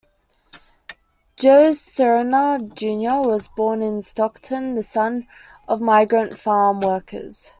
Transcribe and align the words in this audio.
Joe 1.37 1.69
Serna, 1.73 2.73
Junior 2.73 3.21
was 3.21 3.49
born 3.49 3.83
in 3.83 4.01
Stockton, 4.01 4.73
the 4.73 4.81
son 4.81 5.27
of 5.67 5.79
migrant 5.79 6.39
farm 6.39 6.79
workers. 6.79 7.49